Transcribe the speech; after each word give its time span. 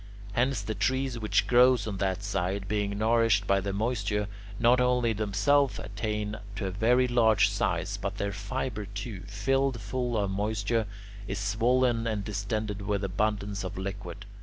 Hence 0.33 0.61
the 0.63 0.73
trees 0.73 1.19
which 1.19 1.45
grow 1.45 1.77
on 1.85 1.97
that 1.97 2.23
side, 2.23 2.67
being 2.67 2.97
nourished 2.97 3.45
by 3.45 3.61
the 3.61 3.71
moisture, 3.71 4.27
not 4.59 4.81
only 4.81 5.13
themselves 5.13 5.77
attain 5.77 6.37
to 6.55 6.65
a 6.65 6.71
very 6.71 7.07
large 7.07 7.49
size, 7.49 7.97
but 7.97 8.17
their 8.17 8.33
fibre 8.33 8.87
too, 8.87 9.21
filled 9.27 9.79
full 9.79 10.17
of 10.17 10.31
moisture, 10.31 10.87
is 11.27 11.37
swollen 11.37 12.07
and 12.07 12.23
distended 12.23 12.81
with 12.81 13.03
abundance 13.03 13.63
of 13.63 13.77
liquid. 13.77 14.25